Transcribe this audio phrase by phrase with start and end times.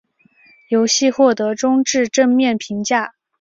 [0.69, 3.13] 游戏获得中至正面评价。